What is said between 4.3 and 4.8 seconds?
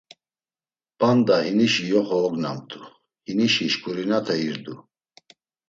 irdu.